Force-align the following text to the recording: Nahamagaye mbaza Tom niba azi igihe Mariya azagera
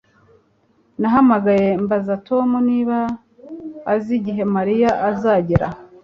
Nahamagaye 0.99 1.67
mbaza 1.83 2.13
Tom 2.27 2.49
niba 2.69 2.97
azi 3.93 4.11
igihe 4.19 4.43
Mariya 4.55 4.91
azagera 5.09 5.67